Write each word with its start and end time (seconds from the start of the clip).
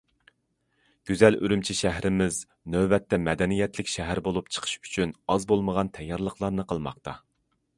گۈزەل 1.09 1.35
ئۈرۈمچى 1.39 1.75
شەھىرىمىز 1.79 2.39
نۆۋەتتە 2.75 3.19
مەدەنىيەتلىك 3.27 3.93
شەھەر 3.97 4.23
بولۇپ 4.29 4.49
چىقىش 4.57 4.75
ئۈچۈن 4.79 5.13
ئاز 5.35 5.47
بولمىغان 5.53 5.93
تەييارلىقلارنى 5.99 6.67
قىلماقتا. 6.73 7.17